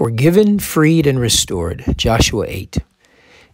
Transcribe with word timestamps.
Forgiven, 0.00 0.58
freed, 0.60 1.06
and 1.06 1.20
restored. 1.20 1.84
Joshua 1.94 2.46
8. 2.48 2.78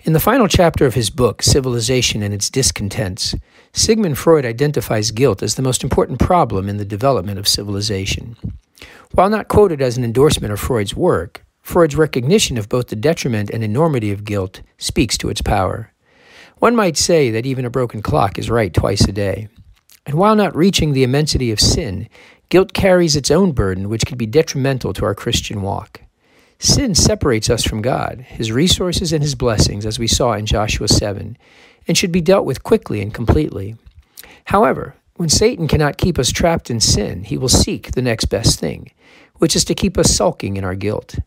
In 0.02 0.12
the 0.12 0.21
final 0.21 0.46
chapter 0.46 0.86
of 0.86 0.94
his 0.94 1.10
book, 1.10 1.42
Civilization 1.42 2.22
and 2.22 2.32
Its 2.32 2.48
Discontents, 2.48 3.34
Sigmund 3.72 4.16
Freud 4.16 4.45
identifies 4.45 5.11
guilt 5.11 5.43
as 5.43 5.56
the 5.56 5.62
most 5.62 5.82
important 5.82 6.21
problem 6.21 6.69
in 6.69 6.77
the 6.77 6.85
development 6.85 7.40
of 7.40 7.48
civilization. 7.48 8.37
While 9.11 9.29
not 9.29 9.48
quoted 9.48 9.82
as 9.82 9.96
an 9.96 10.04
endorsement 10.04 10.53
of 10.53 10.61
Freud's 10.61 10.95
work, 10.95 11.45
Freud's 11.62 11.96
recognition 11.96 12.57
of 12.59 12.69
both 12.69 12.87
the 12.87 12.95
detriment 12.95 13.51
and 13.51 13.65
enormity 13.65 14.13
of 14.13 14.25
guilt 14.25 14.63
speaks 14.79 15.19
to 15.19 15.29
its 15.29 15.43
power. 15.43 15.93
One 16.59 16.77
might 16.77 16.97
say 16.97 17.33
that 17.33 17.45
even 17.45 17.65
a 17.65 17.71
broken 17.71 18.03
clock 18.03 18.39
is 18.39 18.49
right 18.49 18.73
twice 18.73 19.05
a 19.09 19.13
day. 19.13 19.49
And 20.07 20.15
while 20.15 20.37
not 20.37 20.55
reaching 20.55 20.93
the 20.93 21.03
immensity 21.03 21.51
of 21.51 21.59
sin, 21.59 22.09
guilt 22.51 22.73
carries 22.73 23.17
its 23.17 23.33
own 23.33 23.51
burden, 23.51 23.89
which 23.89 24.07
can 24.07 24.17
be 24.17 24.27
detrimental 24.27 24.93
to 24.93 25.05
our 25.05 25.15
Christian 25.17 25.61
walk. 25.61 26.03
Sin 26.59 26.95
separates 26.95 27.50
us 27.50 27.64
from 27.64 27.82
God, 27.82 28.20
His 28.29 28.50
resources, 28.50 29.12
and 29.12 29.22
His 29.22 29.35
blessings, 29.35 29.85
as 29.85 29.99
we 29.99 30.07
saw 30.07 30.32
in 30.32 30.46
Joshua 30.46 30.89
7, 30.89 31.36
and 31.86 31.98
should 31.98 32.12
be 32.12 32.20
dealt 32.20 32.46
with 32.46 32.62
quickly 32.62 33.02
and 33.02 33.12
completely. 33.12 33.76
However, 34.46 34.95
when 35.16 35.28
Satan 35.28 35.66
cannot 35.66 35.96
keep 35.96 36.18
us 36.18 36.30
trapped 36.30 36.70
in 36.70 36.80
sin, 36.80 37.24
he 37.24 37.38
will 37.38 37.48
seek 37.48 37.92
the 37.92 38.02
next 38.02 38.26
best 38.26 38.60
thing, 38.60 38.92
which 39.36 39.56
is 39.56 39.64
to 39.64 39.74
keep 39.74 39.96
us 39.96 40.14
sulking 40.14 40.56
in 40.56 40.64
our 40.64 40.74
guilt. 40.74 41.18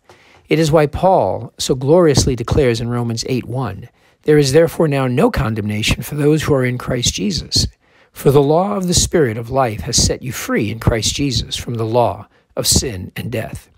It 0.47 0.59
is 0.59 0.71
why 0.71 0.85
Paul 0.87 1.53
so 1.57 1.75
gloriously 1.75 2.35
declares 2.35 2.81
in 2.81 2.89
Romans 2.89 3.25
8 3.27 3.45
1, 3.45 3.89
There 4.23 4.37
is 4.37 4.51
therefore 4.53 4.87
now 4.87 5.07
no 5.07 5.31
condemnation 5.31 6.03
for 6.03 6.15
those 6.15 6.43
who 6.43 6.53
are 6.53 6.65
in 6.65 6.77
Christ 6.77 7.13
Jesus. 7.13 7.67
For 8.11 8.31
the 8.31 8.41
law 8.41 8.75
of 8.75 8.87
the 8.87 8.93
Spirit 8.93 9.37
of 9.37 9.49
life 9.49 9.81
has 9.81 9.95
set 9.95 10.21
you 10.23 10.31
free 10.31 10.69
in 10.69 10.79
Christ 10.79 11.15
Jesus 11.15 11.55
from 11.55 11.75
the 11.75 11.85
law 11.85 12.27
of 12.55 12.67
sin 12.67 13.11
and 13.15 13.31
death. 13.31 13.69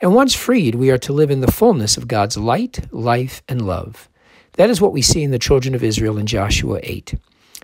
And 0.00 0.14
once 0.14 0.34
freed, 0.34 0.74
we 0.74 0.90
are 0.90 0.98
to 0.98 1.12
live 1.12 1.30
in 1.30 1.40
the 1.40 1.50
fullness 1.50 1.96
of 1.96 2.08
God's 2.08 2.36
light, 2.36 2.92
life, 2.92 3.42
and 3.48 3.66
love. 3.66 4.08
That 4.54 4.70
is 4.70 4.80
what 4.80 4.92
we 4.92 5.02
see 5.02 5.22
in 5.22 5.30
the 5.30 5.38
children 5.38 5.74
of 5.74 5.82
Israel 5.82 6.18
in 6.18 6.26
Joshua 6.26 6.80
8. 6.82 7.14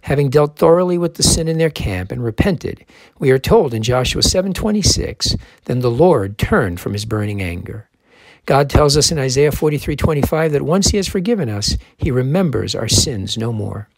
Having 0.02 0.30
dealt 0.30 0.56
thoroughly 0.56 0.98
with 0.98 1.14
the 1.14 1.22
sin 1.22 1.46
in 1.46 1.58
their 1.58 1.70
camp 1.70 2.10
and 2.10 2.24
repented, 2.24 2.84
we 3.18 3.30
are 3.30 3.38
told 3.38 3.72
in 3.72 3.82
Joshua 3.82 4.22
7:26, 4.22 5.36
then 5.66 5.80
the 5.80 5.90
Lord 5.90 6.38
turned 6.38 6.80
from 6.80 6.92
his 6.92 7.04
burning 7.04 7.40
anger. 7.40 7.88
God 8.44 8.68
tells 8.68 8.96
us 8.96 9.12
in 9.12 9.18
Isaiah 9.18 9.52
43:25 9.52 10.52
that 10.52 10.62
once 10.62 10.88
he 10.88 10.96
has 10.96 11.06
forgiven 11.06 11.48
us, 11.48 11.76
he 11.96 12.10
remembers 12.10 12.74
our 12.74 12.88
sins 12.88 13.38
no 13.38 13.52
more. 13.52 13.88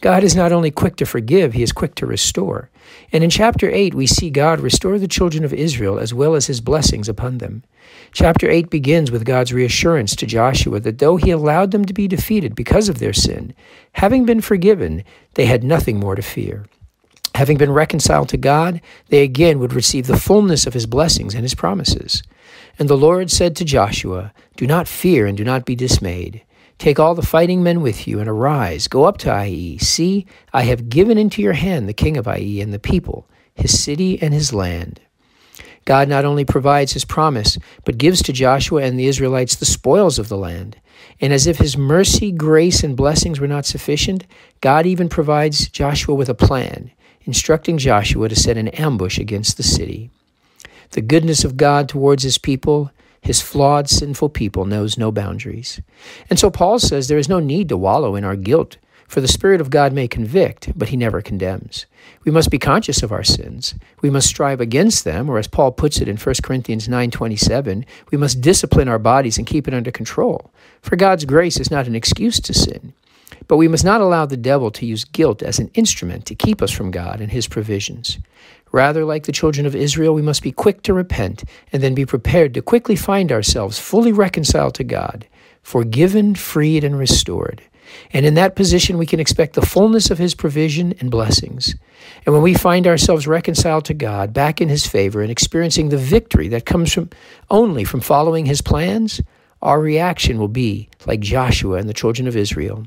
God 0.00 0.24
is 0.24 0.36
not 0.36 0.52
only 0.52 0.70
quick 0.70 0.96
to 0.96 1.06
forgive, 1.06 1.52
he 1.52 1.62
is 1.62 1.72
quick 1.72 1.94
to 1.96 2.06
restore. 2.06 2.70
And 3.12 3.24
in 3.24 3.30
chapter 3.30 3.70
8, 3.70 3.94
we 3.94 4.06
see 4.06 4.30
God 4.30 4.60
restore 4.60 4.98
the 4.98 5.08
children 5.08 5.44
of 5.44 5.52
Israel 5.52 5.98
as 5.98 6.12
well 6.12 6.34
as 6.34 6.46
his 6.46 6.60
blessings 6.60 7.08
upon 7.08 7.38
them. 7.38 7.64
Chapter 8.12 8.48
8 8.48 8.70
begins 8.70 9.10
with 9.10 9.24
God's 9.24 9.52
reassurance 9.52 10.14
to 10.16 10.26
Joshua 10.26 10.80
that 10.80 10.98
though 10.98 11.16
he 11.16 11.30
allowed 11.30 11.70
them 11.70 11.84
to 11.84 11.94
be 11.94 12.08
defeated 12.08 12.54
because 12.54 12.88
of 12.88 12.98
their 12.98 13.12
sin, 13.12 13.54
having 13.92 14.24
been 14.24 14.40
forgiven, 14.40 15.04
they 15.34 15.46
had 15.46 15.64
nothing 15.64 15.98
more 15.98 16.14
to 16.14 16.22
fear. 16.22 16.66
Having 17.34 17.56
been 17.56 17.72
reconciled 17.72 18.28
to 18.28 18.36
God, 18.36 18.80
they 19.08 19.22
again 19.22 19.58
would 19.58 19.72
receive 19.72 20.06
the 20.06 20.18
fullness 20.18 20.66
of 20.66 20.74
his 20.74 20.86
blessings 20.86 21.34
and 21.34 21.42
his 21.42 21.54
promises. 21.54 22.22
And 22.78 22.88
the 22.88 22.96
Lord 22.96 23.30
said 23.30 23.56
to 23.56 23.64
Joshua, 23.64 24.32
Do 24.56 24.66
not 24.66 24.86
fear 24.86 25.26
and 25.26 25.36
do 25.36 25.44
not 25.44 25.64
be 25.64 25.74
dismayed. 25.74 26.42
Take 26.78 26.98
all 26.98 27.14
the 27.14 27.22
fighting 27.22 27.62
men 27.62 27.80
with 27.80 28.06
you 28.06 28.20
and 28.20 28.28
arise, 28.28 28.88
go 28.88 29.04
up 29.04 29.18
to 29.18 29.30
Ai. 29.30 29.76
See, 29.78 30.26
I 30.52 30.62
have 30.62 30.88
given 30.88 31.18
into 31.18 31.40
your 31.40 31.52
hand 31.52 31.88
the 31.88 31.94
king 31.94 32.16
of 32.16 32.26
Ai 32.26 32.60
and 32.60 32.72
the 32.72 32.78
people, 32.78 33.28
his 33.54 33.78
city 33.82 34.20
and 34.20 34.34
his 34.34 34.52
land. 34.52 35.00
God 35.84 36.08
not 36.08 36.24
only 36.24 36.44
provides 36.44 36.92
his 36.92 37.04
promise, 37.04 37.58
but 37.84 37.98
gives 37.98 38.22
to 38.22 38.32
Joshua 38.32 38.82
and 38.82 38.98
the 38.98 39.06
Israelites 39.06 39.54
the 39.54 39.66
spoils 39.66 40.18
of 40.18 40.28
the 40.28 40.36
land. 40.36 40.78
And 41.20 41.32
as 41.32 41.46
if 41.46 41.58
his 41.58 41.76
mercy, 41.76 42.32
grace, 42.32 42.82
and 42.82 42.96
blessings 42.96 43.38
were 43.38 43.46
not 43.46 43.66
sufficient, 43.66 44.24
God 44.60 44.86
even 44.86 45.08
provides 45.08 45.68
Joshua 45.68 46.14
with 46.14 46.28
a 46.28 46.34
plan, 46.34 46.90
instructing 47.22 47.78
Joshua 47.78 48.28
to 48.28 48.36
set 48.36 48.56
an 48.56 48.68
ambush 48.68 49.18
against 49.18 49.56
the 49.56 49.62
city. 49.62 50.10
The 50.90 51.02
goodness 51.02 51.44
of 51.44 51.56
God 51.56 51.88
towards 51.88 52.22
his 52.22 52.38
people 52.38 52.90
his 53.24 53.40
flawed, 53.40 53.88
sinful 53.88 54.28
people 54.28 54.66
knows 54.66 54.98
no 54.98 55.10
boundaries. 55.10 55.80
And 56.28 56.38
so 56.38 56.50
Paul 56.50 56.78
says 56.78 57.08
there 57.08 57.16
is 57.16 57.28
no 57.28 57.40
need 57.40 57.70
to 57.70 57.76
wallow 57.76 58.16
in 58.16 58.24
our 58.24 58.36
guilt, 58.36 58.76
for 59.08 59.22
the 59.22 59.28
Spirit 59.28 59.62
of 59.62 59.70
God 59.70 59.94
may 59.94 60.06
convict, 60.06 60.76
but 60.76 60.90
he 60.90 60.96
never 60.98 61.22
condemns. 61.22 61.86
We 62.24 62.30
must 62.30 62.50
be 62.50 62.58
conscious 62.58 63.02
of 63.02 63.12
our 63.12 63.24
sins. 63.24 63.76
We 64.02 64.10
must 64.10 64.28
strive 64.28 64.60
against 64.60 65.04
them, 65.04 65.30
or 65.30 65.38
as 65.38 65.46
Paul 65.46 65.72
puts 65.72 66.02
it 66.02 66.08
in 66.08 66.18
1 66.18 66.42
Corinthians 66.42 66.86
9:27, 66.86 67.86
we 68.10 68.18
must 68.18 68.42
discipline 68.42 68.88
our 68.88 68.98
bodies 68.98 69.38
and 69.38 69.46
keep 69.46 69.66
it 69.66 69.74
under 69.74 69.90
control. 69.90 70.50
For 70.82 70.96
God's 70.96 71.24
grace 71.24 71.58
is 71.58 71.70
not 71.70 71.86
an 71.86 71.94
excuse 71.94 72.40
to 72.40 72.52
sin. 72.52 72.92
But 73.48 73.56
we 73.56 73.68
must 73.68 73.84
not 73.84 74.00
allow 74.00 74.26
the 74.26 74.36
devil 74.36 74.70
to 74.72 74.86
use 74.86 75.04
guilt 75.04 75.42
as 75.42 75.58
an 75.58 75.70
instrument 75.74 76.26
to 76.26 76.34
keep 76.34 76.62
us 76.62 76.70
from 76.70 76.90
God 76.90 77.20
and 77.20 77.30
his 77.30 77.46
provisions. 77.46 78.18
Rather, 78.72 79.04
like 79.04 79.24
the 79.24 79.32
children 79.32 79.66
of 79.66 79.76
Israel, 79.76 80.14
we 80.14 80.22
must 80.22 80.42
be 80.42 80.50
quick 80.50 80.82
to 80.82 80.94
repent 80.94 81.44
and 81.72 81.82
then 81.82 81.94
be 81.94 82.06
prepared 82.06 82.54
to 82.54 82.62
quickly 82.62 82.96
find 82.96 83.30
ourselves 83.30 83.78
fully 83.78 84.12
reconciled 84.12 84.74
to 84.74 84.84
God, 84.84 85.26
forgiven, 85.62 86.34
freed, 86.34 86.82
and 86.82 86.98
restored. 86.98 87.62
And 88.12 88.26
in 88.26 88.34
that 88.34 88.56
position, 88.56 88.98
we 88.98 89.06
can 89.06 89.20
expect 89.20 89.54
the 89.54 89.66
fullness 89.66 90.10
of 90.10 90.18
His 90.18 90.34
provision 90.34 90.94
and 91.00 91.10
blessings. 91.10 91.76
And 92.24 92.34
when 92.34 92.42
we 92.42 92.54
find 92.54 92.86
ourselves 92.86 93.26
reconciled 93.26 93.84
to 93.86 93.94
God, 93.94 94.32
back 94.32 94.60
in 94.60 94.68
His 94.68 94.86
favor, 94.86 95.22
and 95.22 95.30
experiencing 95.30 95.88
the 95.90 95.96
victory 95.96 96.48
that 96.48 96.66
comes 96.66 96.92
from 96.92 97.10
only 97.50 97.84
from 97.84 98.00
following 98.00 98.46
His 98.46 98.60
plans, 98.60 99.20
our 99.64 99.80
reaction 99.80 100.38
will 100.38 100.48
be 100.48 100.90
like 101.06 101.20
Joshua 101.20 101.78
and 101.78 101.88
the 101.88 101.94
children 101.94 102.28
of 102.28 102.36
Israel. 102.36 102.86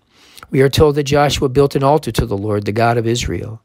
We 0.51 0.61
are 0.61 0.69
told 0.69 0.95
that 0.95 1.03
Joshua 1.03 1.49
built 1.49 1.75
an 1.75 1.83
altar 1.83 2.11
to 2.11 2.25
the 2.25 2.37
Lord, 2.37 2.65
the 2.65 2.71
God 2.71 2.97
of 2.97 3.07
Israel. 3.07 3.61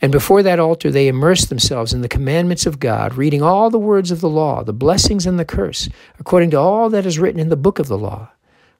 And 0.00 0.10
before 0.10 0.42
that 0.42 0.58
altar, 0.58 0.90
they 0.90 1.06
immersed 1.06 1.48
themselves 1.48 1.94
in 1.94 2.00
the 2.00 2.08
commandments 2.08 2.66
of 2.66 2.80
God, 2.80 3.14
reading 3.14 3.42
all 3.42 3.70
the 3.70 3.78
words 3.78 4.10
of 4.10 4.20
the 4.20 4.28
law, 4.28 4.64
the 4.64 4.72
blessings 4.72 5.24
and 5.24 5.38
the 5.38 5.44
curse, 5.44 5.88
according 6.18 6.50
to 6.50 6.58
all 6.58 6.90
that 6.90 7.06
is 7.06 7.18
written 7.18 7.40
in 7.40 7.48
the 7.48 7.56
book 7.56 7.78
of 7.78 7.86
the 7.86 7.98
law. 7.98 8.30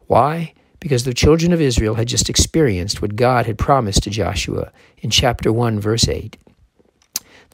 Why? 0.08 0.54
Because 0.80 1.04
the 1.04 1.14
children 1.14 1.52
of 1.52 1.60
Israel 1.60 1.94
had 1.94 2.08
just 2.08 2.28
experienced 2.28 3.00
what 3.00 3.14
God 3.14 3.46
had 3.46 3.58
promised 3.58 4.02
to 4.02 4.10
Joshua 4.10 4.72
in 4.98 5.10
chapter 5.10 5.52
1, 5.52 5.78
verse 5.78 6.08
8. 6.08 6.36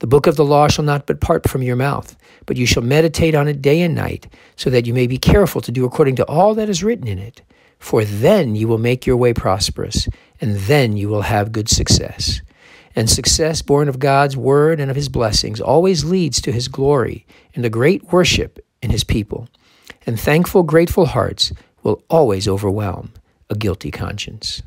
The 0.01 0.07
book 0.07 0.27
of 0.27 0.37
the 0.37 0.45
law 0.45 0.69
shall 0.69 0.85
not 0.85 1.07
depart 1.07 1.49
from 1.49 1.63
your 1.63 1.77
mouth, 1.77 2.17
but 2.47 2.57
you 2.57 2.67
shall 2.67 2.83
meditate 2.83 3.35
on 3.35 3.49
it 3.49 3.63
day 3.63 3.81
and 3.83 3.95
night, 3.95 4.33
so 4.57 4.71
that 4.71 4.87
you 4.87 4.95
may 4.95 5.07
be 5.07 5.19
careful 5.19 5.61
to 5.61 5.73
do 5.73 5.85
according 5.85 6.17
to 6.17 6.25
all 6.27 6.55
that 6.55 6.69
is 6.69 6.85
written 6.85 7.09
in 7.09 7.19
it. 7.19 7.43
For 7.79 8.05
then 8.05 8.57
you 8.57 8.69
will 8.69 8.79
make 8.79 9.07
your 9.07 9.17
way 9.17 9.35
prosperous, 9.35 10.09
and 10.41 10.57
then 10.57 10.97
you 10.97 11.09
will 11.09 11.23
have 11.23 11.53
good 11.53 11.69
success 11.69 12.41
and 12.99 13.09
success 13.09 13.63
born 13.63 13.89
of 13.89 14.01
God's 14.01 14.37
word 14.37 14.81
and 14.81 14.91
of 14.91 14.97
his 14.97 15.09
blessings 15.09 15.61
always 15.61 16.05
leads 16.05 16.41
to 16.41 16.51
his 16.51 16.67
glory 16.67 17.25
and 17.55 17.65
a 17.65 17.71
great 17.71 18.13
worship 18.13 18.59
in 18.83 18.91
his 18.91 19.05
people. 19.05 19.49
And 20.05 20.19
thankful, 20.19 20.65
grateful 20.65 21.07
hearts 21.07 21.53
will 21.85 22.03
always 22.11 22.49
overwhelm 22.49 23.13
a 23.49 23.55
guilty 23.55 23.93
conscience. 23.93 24.63